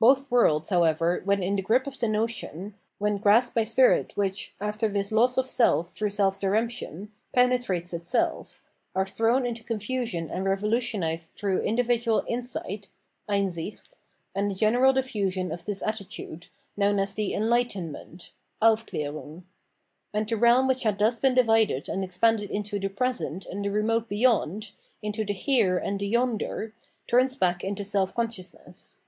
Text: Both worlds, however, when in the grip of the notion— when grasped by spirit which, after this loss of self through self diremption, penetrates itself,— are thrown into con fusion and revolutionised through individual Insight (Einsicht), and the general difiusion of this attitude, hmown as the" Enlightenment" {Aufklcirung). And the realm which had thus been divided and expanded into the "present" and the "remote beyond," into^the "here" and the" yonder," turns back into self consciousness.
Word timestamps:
Both 0.00 0.32
worlds, 0.32 0.70
however, 0.70 1.22
when 1.24 1.44
in 1.44 1.54
the 1.54 1.62
grip 1.62 1.86
of 1.86 1.96
the 2.00 2.08
notion— 2.08 2.74
when 2.98 3.18
grasped 3.18 3.54
by 3.54 3.62
spirit 3.62 4.10
which, 4.16 4.52
after 4.60 4.88
this 4.88 5.12
loss 5.12 5.36
of 5.36 5.46
self 5.46 5.94
through 5.94 6.10
self 6.10 6.40
diremption, 6.40 7.10
penetrates 7.32 7.92
itself,— 7.94 8.64
are 8.96 9.06
thrown 9.06 9.46
into 9.46 9.62
con 9.62 9.78
fusion 9.78 10.28
and 10.28 10.44
revolutionised 10.44 11.36
through 11.36 11.60
individual 11.60 12.24
Insight 12.26 12.88
(Einsicht), 13.28 13.90
and 14.34 14.50
the 14.50 14.56
general 14.56 14.92
difiusion 14.92 15.52
of 15.52 15.64
this 15.64 15.82
attitude, 15.84 16.48
hmown 16.76 16.98
as 17.00 17.14
the" 17.14 17.32
Enlightenment" 17.32 18.32
{Aufklcirung). 18.60 19.44
And 20.12 20.28
the 20.28 20.36
realm 20.36 20.66
which 20.66 20.82
had 20.82 20.98
thus 20.98 21.20
been 21.20 21.34
divided 21.34 21.88
and 21.88 22.02
expanded 22.02 22.50
into 22.50 22.80
the 22.80 22.88
"present" 22.88 23.46
and 23.46 23.64
the 23.64 23.70
"remote 23.70 24.08
beyond," 24.08 24.72
into^the 25.00 25.30
"here" 25.30 25.78
and 25.78 26.00
the" 26.00 26.08
yonder," 26.08 26.74
turns 27.06 27.36
back 27.36 27.62
into 27.62 27.84
self 27.84 28.12
consciousness. 28.16 28.98